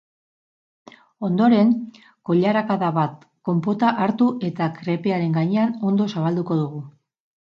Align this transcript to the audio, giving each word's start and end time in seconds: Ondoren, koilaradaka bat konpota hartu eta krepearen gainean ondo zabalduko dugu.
Ondoren, 1.27 1.73
koilaradaka 2.29 2.87
bat 2.95 3.27
konpota 3.49 3.91
hartu 4.05 4.31
eta 4.49 4.71
krepearen 4.79 5.37
gainean 5.37 5.77
ondo 5.91 6.09
zabalduko 6.15 6.59
dugu. 6.63 6.81